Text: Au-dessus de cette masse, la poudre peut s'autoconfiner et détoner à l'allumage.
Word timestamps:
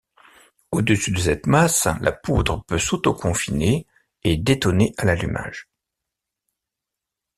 Au-dessus 0.71 1.11
de 1.11 1.19
cette 1.19 1.45
masse, 1.45 1.87
la 1.99 2.11
poudre 2.11 2.63
peut 2.65 2.79
s'autoconfiner 2.79 3.85
et 4.23 4.35
détoner 4.35 4.95
à 4.97 5.05
l'allumage. 5.05 5.69